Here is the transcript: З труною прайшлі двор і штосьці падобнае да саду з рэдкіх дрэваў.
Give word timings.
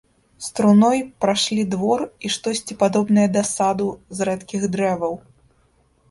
З 0.37 0.51
труною 0.51 1.11
прайшлі 1.23 1.65
двор 1.73 2.01
і 2.27 2.31
штосьці 2.35 2.77
падобнае 2.83 3.25
да 3.35 3.43
саду 3.49 3.87
з 4.21 4.27
рэдкіх 4.31 4.65
дрэваў. 4.77 5.13